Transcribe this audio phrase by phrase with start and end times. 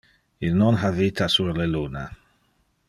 [0.47, 2.09] Il non ha vita sur le luna.